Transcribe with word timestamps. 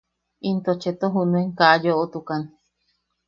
Into 0.49 0.71
Cheto 0.81 1.07
junuen 1.15 1.47
ka 1.57 1.65
yoʼotukan. 1.83 2.41